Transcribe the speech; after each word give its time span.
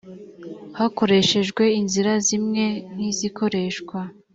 hakoreshejwe 0.77 1.63
inzira 1.79 2.13
zimwe 2.27 2.65
nk 2.93 3.01
izikoreshwa 3.11 3.99